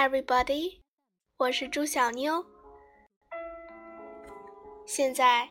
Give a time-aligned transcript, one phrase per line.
[0.00, 0.80] everybody，
[1.36, 2.42] 我是朱小妞。
[4.86, 5.50] 现在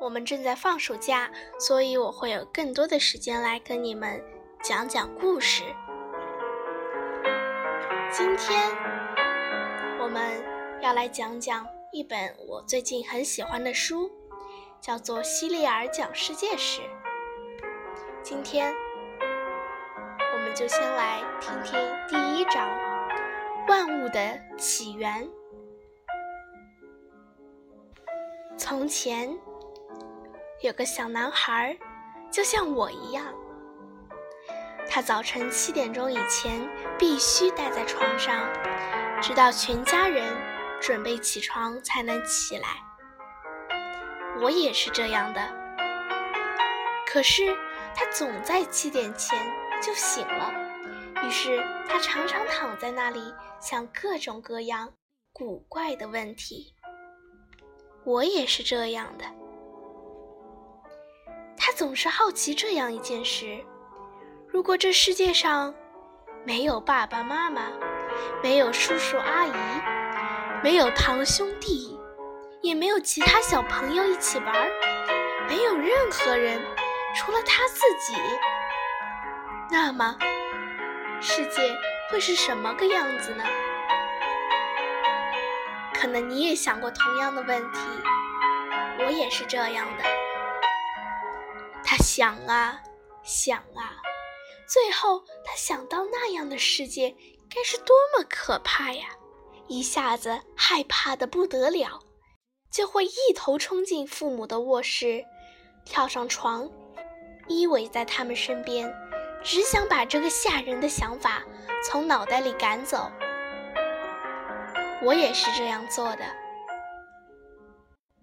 [0.00, 1.30] 我们正在放暑假，
[1.60, 4.24] 所以我会有更多的时间来跟你们
[4.62, 5.64] 讲讲故事。
[8.10, 8.74] 今天
[10.00, 10.42] 我们
[10.80, 14.10] 要来讲讲一本我最近很喜欢的书，
[14.80, 16.80] 叫做《希利尔讲世界史》。
[18.22, 18.74] 今天
[20.32, 22.66] 我们就先来听听第一章：
[23.66, 25.28] 万物的起源。
[28.56, 29.36] 从前
[30.60, 31.76] 有个小男孩，
[32.30, 33.26] 就像我一样。
[34.88, 36.68] 他早晨七点钟以前
[36.98, 38.46] 必须待在床上，
[39.20, 40.32] 直到全家人
[40.80, 42.68] 准备起床才能起来。
[44.40, 45.40] 我也是这样的。
[47.06, 47.56] 可是
[47.94, 49.38] 他总在七点前
[49.80, 50.52] 就醒了，
[51.24, 54.92] 于是他常常躺在那里想各种各样
[55.32, 56.74] 古怪的问题。
[58.04, 59.24] 我也是这样的。
[61.56, 63.64] 他总是好奇这样一件事：
[64.48, 65.74] 如果这世界上
[66.44, 67.72] 没有爸爸妈妈，
[68.42, 69.52] 没有叔叔阿姨，
[70.62, 71.98] 没有堂兄弟，
[72.60, 74.68] 也没有其他小朋友一起玩，
[75.48, 76.60] 没有任何人
[77.14, 78.20] 除了他自己，
[79.70, 80.18] 那么
[81.20, 81.76] 世界
[82.10, 83.44] 会是什么个样子呢？
[85.94, 87.80] 可能你也想过同样的问题，
[88.98, 90.04] 我也是这样的。
[91.82, 92.80] 他想啊
[93.22, 93.96] 想啊，
[94.68, 97.14] 最后他想到那样的世界
[97.48, 99.08] 该是多么可怕呀！
[99.66, 102.00] 一下子害怕的不得了，
[102.70, 105.24] 就会一头冲进父母的卧室，
[105.86, 106.70] 跳上床，
[107.48, 108.94] 依偎在他们身边，
[109.44, 111.42] 只想把这个吓人的想法
[111.84, 113.12] 从脑袋里赶走。
[115.02, 116.24] 我也是这样做的。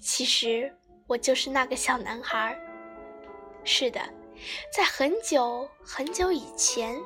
[0.00, 0.74] 其实
[1.06, 2.58] 我就是那个小男孩。
[3.64, 4.00] 是的，
[4.74, 6.98] 在很久很久以前，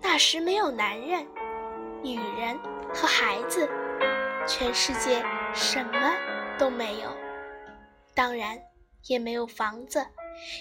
[0.00, 1.24] 那时没有男人、
[2.02, 2.58] 女人
[2.92, 3.68] 和孩子，
[4.44, 6.12] 全世界什么
[6.58, 7.16] 都没有，
[8.12, 8.60] 当然
[9.06, 10.04] 也没有房子，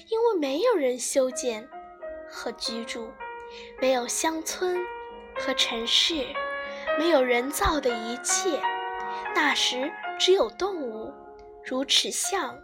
[0.09, 1.67] 因为没有人修建
[2.31, 3.11] 和居住，
[3.79, 4.79] 没有乡村
[5.37, 6.25] 和城市。
[6.97, 8.59] 没有人造的一切，
[9.33, 11.13] 那时只有动物，
[11.63, 12.57] 如齿象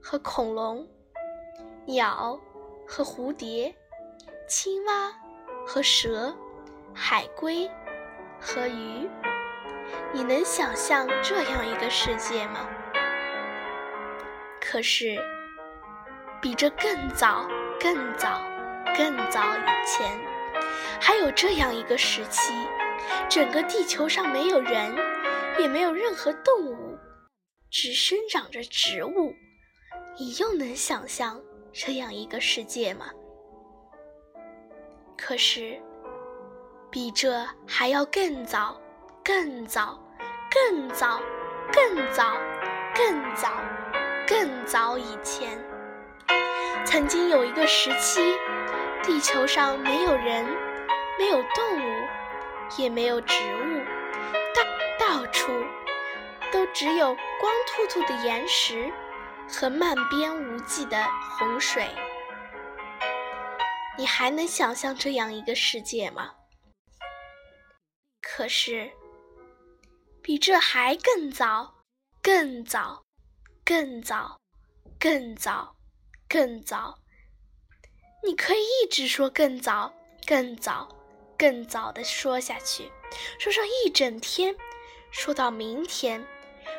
[0.00, 0.86] 和恐龙，
[1.84, 2.40] 鸟
[2.86, 3.74] 和蝴蝶，
[4.48, 5.12] 青蛙
[5.66, 6.34] 和蛇，
[6.94, 7.70] 海龟
[8.40, 9.08] 和鱼。
[10.12, 12.66] 你能想象这样一个世界吗？
[14.60, 15.18] 可是，
[16.40, 17.46] 比这更早、
[17.78, 18.40] 更早、
[18.96, 20.18] 更早以前，
[21.00, 22.52] 还有这样一个时期。
[23.28, 24.94] 整个地球上没有人，
[25.58, 26.98] 也没有任何动物，
[27.70, 29.34] 只生长着植物。
[30.18, 31.40] 你又能想象
[31.72, 33.06] 这样一个世界吗？
[35.16, 35.80] 可是，
[36.90, 38.80] 比这还要更早、
[39.22, 40.02] 更早、
[40.50, 41.20] 更早、
[41.72, 42.36] 更早、
[42.94, 43.52] 更早、
[44.26, 45.62] 更早以前，
[46.84, 48.20] 曾经有一个时期，
[49.06, 50.44] 地球上没有人，
[51.18, 52.06] 没有动物。
[52.78, 53.84] 也没有植物，
[54.52, 55.52] 到到处
[56.52, 58.92] 都只有光秃秃的岩石
[59.48, 61.06] 和漫边无际的
[61.38, 61.88] 洪水。
[63.96, 66.34] 你还能想象这样一个世界吗？
[68.20, 68.90] 可是，
[70.20, 71.76] 比这还更早、
[72.20, 73.04] 更早、
[73.64, 74.40] 更早、
[74.98, 75.76] 更早、
[76.28, 76.98] 更早，
[78.26, 79.94] 你可以一直说更早、
[80.26, 80.88] 更早。
[81.38, 82.90] 更早的说下去，
[83.38, 84.56] 说上一整天，
[85.10, 86.26] 说到明天，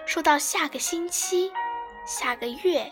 [0.07, 1.51] 说到下个星期，
[2.07, 2.91] 下个月，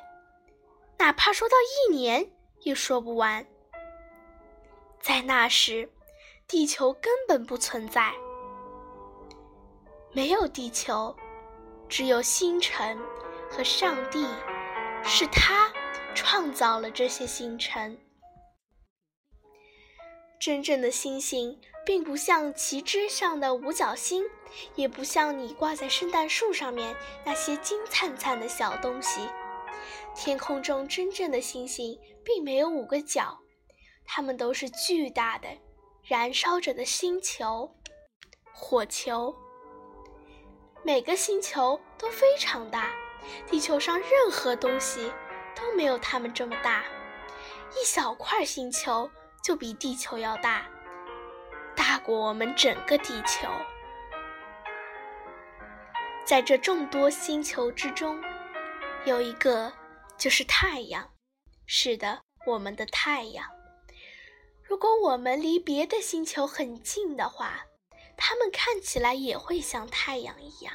[0.99, 2.29] 哪怕说到一年
[2.59, 3.43] 也说不完。
[5.01, 5.89] 在那时，
[6.47, 8.13] 地球根本不存在，
[10.11, 11.15] 没有地球，
[11.89, 12.95] 只有星辰
[13.49, 14.27] 和上帝，
[15.03, 15.73] 是他
[16.13, 17.99] 创造了这些星辰。
[20.39, 24.23] 真正的星星，并不像旗帜上的五角星，
[24.75, 26.95] 也不像你挂在圣诞树上面
[27.25, 29.21] 那些金灿灿的小东西。
[30.15, 33.39] 天空中真正的星星，并没有五个角，
[34.05, 35.47] 它们都是巨大的、
[36.03, 37.75] 燃烧着的星球、
[38.53, 39.35] 火球。
[40.83, 42.93] 每个星球都非常大，
[43.47, 45.11] 地球上任何东西
[45.55, 46.83] 都没有它们这么大。
[47.71, 49.09] 一小块星球。
[49.45, 50.65] 就比地球要大，
[51.75, 53.47] 大过我们整个地球。
[56.25, 58.19] 在这众多星球之中，
[59.05, 59.71] 有一个
[60.17, 61.11] 就是太阳。
[61.67, 63.47] 是的，我们的太阳。
[64.63, 67.65] 如果我们离别的星球很近的话，
[68.17, 70.73] 它们看起来也会像太阳一样。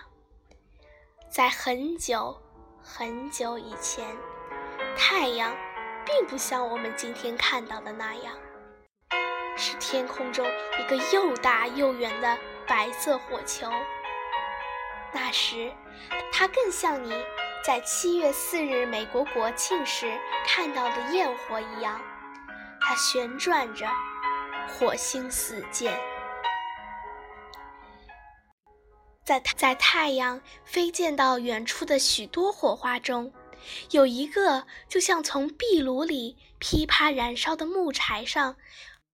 [1.28, 2.40] 在很久
[2.80, 4.16] 很久以前，
[4.96, 5.52] 太阳
[6.06, 8.38] 并不像我们今天看到的那样，
[9.60, 10.46] 是天空中
[10.80, 13.70] 一个又大又圆的白色火球。
[15.12, 15.70] 那时，
[16.32, 17.12] 它更像你
[17.62, 22.00] 在七月四日美国国庆时看到的焰火一样，
[22.80, 23.86] 它旋转着，
[24.66, 25.92] 火星四溅。
[29.26, 33.32] 在在太阳飞溅到远处的许多火花中，
[33.90, 38.56] 有一个就像从壁炉里噼啪燃烧的木柴上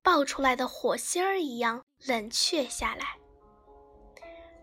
[0.06, 3.18] 爆出来的火星儿一样冷却下来。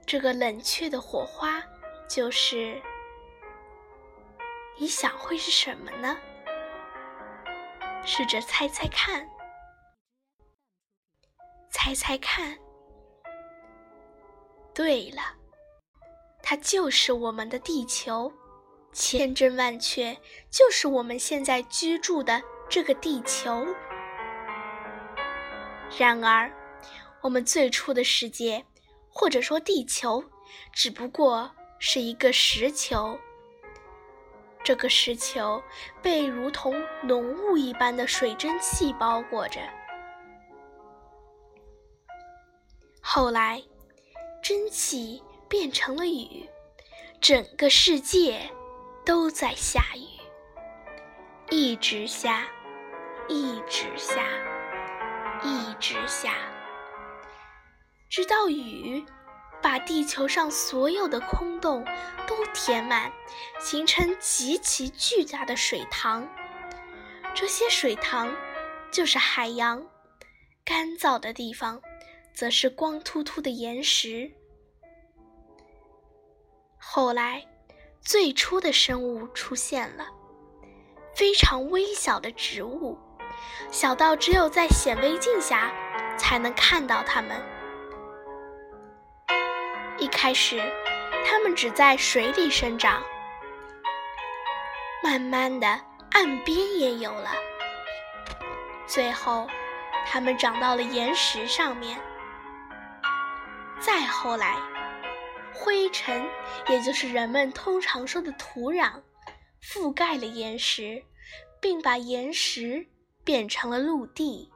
[0.05, 1.61] 这个冷却的火花，
[2.07, 2.81] 就是
[4.77, 6.17] 你想会是什么呢？
[8.05, 9.27] 试着猜猜看，
[11.69, 12.57] 猜猜看。
[14.73, 15.21] 对了，
[16.41, 18.31] 它就是我们的地球，
[18.93, 20.17] 千真万确，
[20.49, 23.67] 就是我们现在居住的这个地球。
[25.97, 26.51] 然而，
[27.21, 28.65] 我们最初的世界，
[29.09, 30.23] 或者说地球，
[30.71, 33.17] 只不过是一个石球。
[34.63, 35.61] 这个石球
[36.01, 36.73] 被如同
[37.03, 39.59] 浓雾一般的水蒸气包裹着，
[43.01, 43.61] 后来。
[44.43, 46.45] 蒸汽变成了雨，
[47.21, 48.41] 整个世界
[49.05, 50.19] 都在下雨，
[51.49, 52.45] 一直下，
[53.29, 54.21] 一直下，
[55.43, 56.35] 一直下，
[58.09, 59.05] 直到雨
[59.61, 61.85] 把地球上所有的空洞
[62.27, 63.11] 都填满，
[63.59, 66.27] 形成极其巨大的水塘。
[67.33, 68.33] 这些水塘
[68.91, 69.85] 就是海洋，
[70.63, 71.81] 干燥的地方。
[72.35, 74.31] 则是光秃秃的岩石。
[76.79, 77.45] 后来，
[78.01, 80.07] 最初的生物出现了，
[81.15, 82.97] 非常微小的植物，
[83.71, 85.71] 小到只有在显微镜下
[86.17, 87.41] 才能看到它们。
[89.97, 90.61] 一开始，
[91.25, 93.01] 它们只在水里生长，
[95.01, 95.67] 慢慢的，
[96.11, 97.31] 岸边也有了，
[98.85, 99.47] 最后，
[100.05, 101.99] 它们长到了岩石上面。
[103.79, 104.55] 再后来，
[105.53, 106.25] 灰尘，
[106.67, 109.01] 也就是人们通常说的土壤，
[109.61, 111.03] 覆盖了岩石，
[111.61, 112.87] 并把岩石
[113.23, 114.51] 变成了陆地。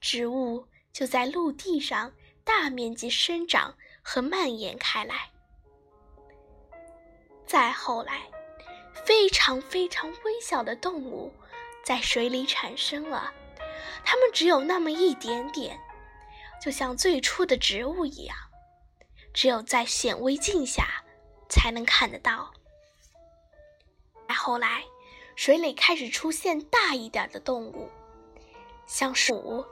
[0.00, 2.12] 植物就在陆地上
[2.44, 5.30] 大面积生长和蔓延开来。
[7.46, 8.28] 再后来，
[9.04, 11.32] 非常非常微小的动物
[11.84, 13.32] 在水里产生了，
[14.04, 15.80] 它们只有那么一点点。
[16.60, 18.36] 就像最初的植物一样，
[19.32, 21.04] 只有在显微镜下
[21.48, 22.52] 才能看得到。
[24.28, 24.82] 再后来，
[25.36, 27.88] 水里开始出现大一点的动物，
[28.86, 29.64] 像鼠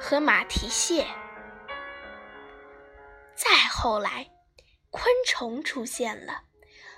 [0.00, 1.06] 和马蹄蟹。
[3.34, 4.30] 再后来，
[4.90, 6.44] 昆虫出现了，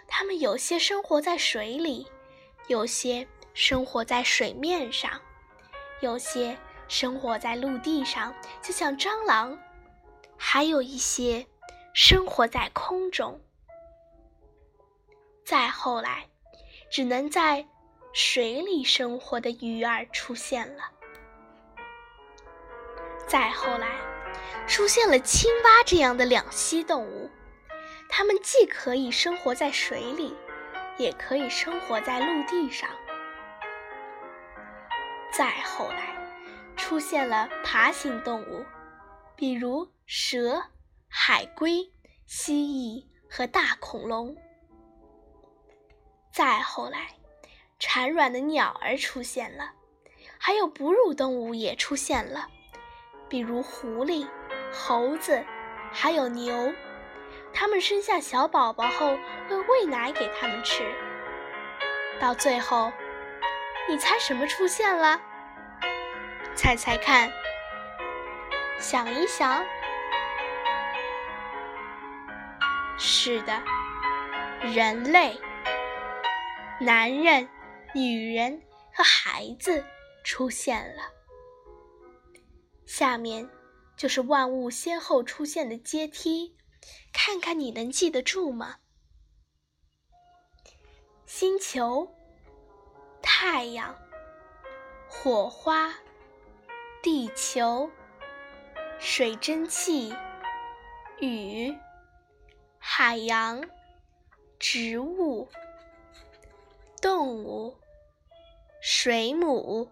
[0.06, 2.06] 它们有些生活在水里，
[2.68, 5.20] 有些生活在水面上，
[6.00, 6.56] 有些。
[6.92, 9.56] 生活在陆地上，就像蟑螂；
[10.36, 11.46] 还有一些
[11.94, 13.40] 生活在空中。
[15.44, 16.28] 再后来，
[16.90, 17.66] 只能在
[18.12, 20.82] 水里生活的鱼儿出现了。
[23.26, 23.88] 再后来，
[24.66, 27.30] 出现了青蛙这样的两栖动物，
[28.08, 30.34] 它们既可以生活在水里，
[30.98, 32.90] 也可以生活在陆地上。
[35.32, 36.18] 再后来。
[36.76, 38.64] 出现了爬行动物，
[39.36, 40.64] 比如蛇、
[41.08, 41.92] 海龟、
[42.26, 44.34] 蜥蜴和大恐龙。
[46.30, 47.08] 再后来，
[47.78, 49.72] 产卵的鸟儿出现了，
[50.38, 52.46] 还有哺乳动物也出现了，
[53.28, 54.26] 比如狐狸、
[54.72, 55.44] 猴子，
[55.92, 56.72] 还有牛。
[57.52, 59.18] 它们生下小宝宝后
[59.48, 60.84] 会喂奶给它们吃。
[62.20, 62.92] 到最后，
[63.88, 65.20] 你猜什么出现了？
[66.54, 67.28] 猜猜看，
[68.78, 69.64] 想一想，
[72.96, 73.60] 是的，
[74.60, 75.40] 人类，
[76.80, 77.46] 男人、
[77.94, 78.62] 女人
[78.94, 79.84] 和孩子
[80.24, 81.02] 出现了。
[82.86, 83.48] 下面
[83.98, 86.56] 就是万物先后出现的阶梯，
[87.12, 88.78] 看看你能记得住吗？
[91.26, 92.16] 星球、
[93.20, 93.94] 太阳、
[95.06, 95.94] 火花、
[97.02, 97.90] 地球、
[98.98, 100.14] 水蒸气、
[101.20, 101.76] 雨、
[102.78, 103.62] 海洋、
[104.58, 105.48] 植物、
[107.00, 107.76] 动物、
[108.80, 109.90] 水母、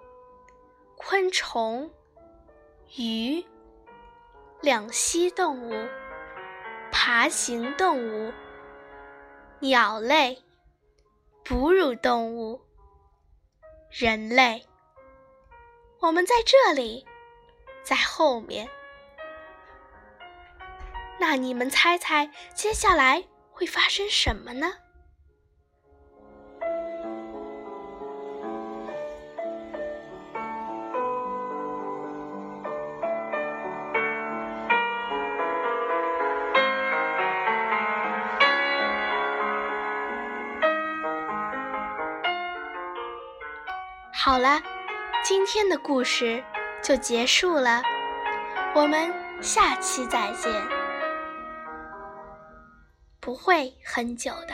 [0.96, 1.90] 昆虫、
[2.96, 3.44] 鱼。
[4.60, 5.88] 两栖动物、
[6.90, 8.32] 爬行动物、
[9.60, 10.42] 鸟类、
[11.44, 12.60] 哺乳动物、
[13.88, 14.66] 人类，
[16.00, 17.06] 我们在这里，
[17.84, 18.68] 在后面。
[21.20, 24.72] 那你们猜猜，接下来会发生什么呢？
[44.28, 44.60] 好了，
[45.24, 46.44] 今天的故事
[46.82, 47.80] 就结束了，
[48.74, 50.52] 我们下期再见，
[53.20, 54.52] 不会很久的。